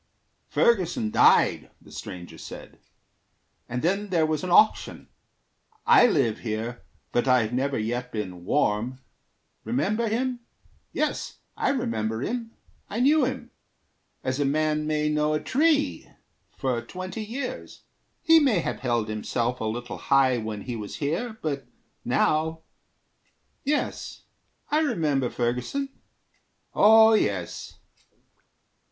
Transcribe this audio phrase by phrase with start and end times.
[0.47, 2.79] "Ferguson died," The stranger said,
[3.69, 5.09] "and then there was an auction.
[5.85, 6.81] I live here,
[7.11, 8.97] but I've never yet been warm.
[9.63, 10.39] Remember him?
[10.91, 12.49] Yes, I remember him.
[12.89, 13.51] I knew him
[14.23, 16.09] as a man may know a tree
[16.57, 17.83] For twenty years.
[18.23, 21.67] He may have held himself A little high when he was here, but
[22.03, 22.61] now...
[23.63, 24.23] Yes,
[24.71, 25.89] I remember Ferguson.
[26.73, 27.77] Oh, yes."